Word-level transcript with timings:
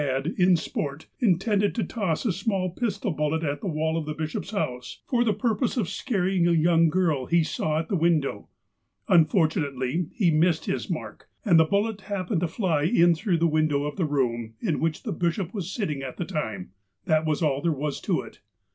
had, 0.03 0.25
in 0.25 0.55
sport, 0.57 1.05
intended 1.19 1.75
to 1.75 1.83
toss 1.83 2.25
a 2.25 2.33
small 2.33 2.71
pistol 2.71 3.11
bullet 3.11 3.43
at 3.43 3.61
the 3.61 3.67
wall 3.67 3.95
of 3.95 4.07
the 4.07 4.15
bishop's 4.15 4.49
house, 4.49 5.03
for 5.05 5.23
the 5.23 5.31
purpose 5.31 5.77
of 5.77 5.87
scaring 5.87 6.47
a 6.47 6.53
278 6.55 6.57
THE 6.57 6.57
APOSTLE 6.57 6.73
OF 6.73 6.81
ALASKA 6.81 6.81
youDg 6.81 7.05
girl 7.05 7.25
he 7.27 7.43
saw 7.43 7.79
at 7.81 7.91
a 7.91 7.95
window. 7.95 8.49
Unfortunately, 9.07 10.07
be 10.17 10.31
missed 10.31 10.65
his 10.65 10.89
mark, 10.89 11.29
and 11.45 11.59
the 11.59 11.65
bullet 11.65 12.01
happened 12.01 12.41
to 12.41 12.47
fly 12.47 12.81
in 12.85 13.13
through 13.13 13.37
the 13.37 13.45
.window 13.45 13.83
of 13.83 13.97
the 13.97 14.05
room 14.05 14.55
in 14.59 14.79
which 14.79 15.03
the 15.03 15.13
bishop 15.13 15.53
was 15.53 15.69
sitting 15.71 16.01
at 16.01 16.17
the 16.17 16.25
time. 16.25 16.71
That 17.05 17.23
was 17.23 17.43
all 17.43 17.61
there 17.61 17.71
was 17.71 18.01
to 18.01 18.21
it! 18.21 18.39